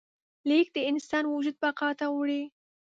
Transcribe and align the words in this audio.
لیک 0.47 0.67
د 0.75 0.77
انسان 0.89 1.23
وجود 1.27 1.55
بقا 1.63 1.89
ته 1.99 2.05
وړي. 2.15 2.43